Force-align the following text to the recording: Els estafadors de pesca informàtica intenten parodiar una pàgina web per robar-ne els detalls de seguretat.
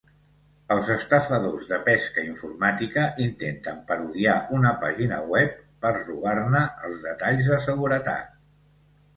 Els 0.75 0.87
estafadors 0.93 1.67
de 1.73 1.77
pesca 1.89 2.23
informàtica 2.29 3.03
intenten 3.25 3.83
parodiar 3.91 4.35
una 4.61 4.73
pàgina 4.87 5.21
web 5.35 5.63
per 5.85 5.93
robar-ne 6.01 6.67
els 6.89 7.01
detalls 7.09 7.53
de 7.55 7.61
seguretat. 7.71 8.43